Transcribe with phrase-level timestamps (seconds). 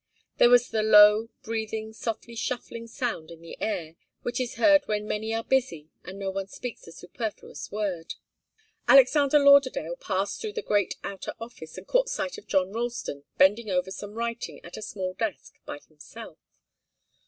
[0.37, 4.99] There was the low, breathing, softly shuffling sound in the air, which is heard where
[4.99, 8.15] many are busy and no one speaks a superfluous word.
[8.87, 13.69] Alexander Lauderdale passed through the great outer office and caught sight of John Ralston, bending
[13.69, 16.39] over some writing at a small desk by himself.